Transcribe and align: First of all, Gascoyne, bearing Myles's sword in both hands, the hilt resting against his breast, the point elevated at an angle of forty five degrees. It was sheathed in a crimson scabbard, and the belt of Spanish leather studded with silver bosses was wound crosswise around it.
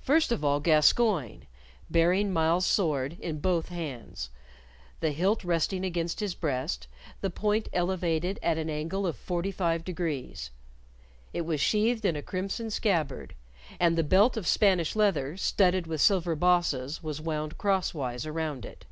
First 0.00 0.32
of 0.32 0.44
all, 0.44 0.58
Gascoyne, 0.58 1.46
bearing 1.88 2.32
Myles's 2.32 2.68
sword 2.68 3.16
in 3.20 3.38
both 3.38 3.68
hands, 3.68 4.30
the 4.98 5.12
hilt 5.12 5.44
resting 5.44 5.84
against 5.84 6.18
his 6.18 6.34
breast, 6.34 6.88
the 7.20 7.30
point 7.30 7.68
elevated 7.72 8.40
at 8.42 8.58
an 8.58 8.68
angle 8.68 9.06
of 9.06 9.14
forty 9.16 9.52
five 9.52 9.84
degrees. 9.84 10.50
It 11.32 11.42
was 11.42 11.60
sheathed 11.60 12.04
in 12.04 12.16
a 12.16 12.20
crimson 12.20 12.68
scabbard, 12.68 13.36
and 13.78 13.96
the 13.96 14.02
belt 14.02 14.36
of 14.36 14.44
Spanish 14.44 14.96
leather 14.96 15.36
studded 15.36 15.86
with 15.86 16.00
silver 16.00 16.34
bosses 16.34 17.00
was 17.04 17.20
wound 17.20 17.56
crosswise 17.58 18.26
around 18.26 18.64
it. 18.66 18.86